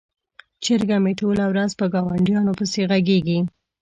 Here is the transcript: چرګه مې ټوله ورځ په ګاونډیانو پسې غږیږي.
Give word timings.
چرګه 0.63 0.97
مې 1.03 1.13
ټوله 1.19 1.45
ورځ 1.51 1.71
په 1.79 1.85
ګاونډیانو 1.93 2.51
پسې 2.59 2.81
غږیږي. 2.89 3.39